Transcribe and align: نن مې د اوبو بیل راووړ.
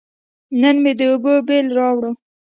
نن 0.61 0.75
مې 0.83 0.91
د 0.99 1.01
اوبو 1.11 1.33
بیل 1.47 1.67
راووړ. 1.77 2.03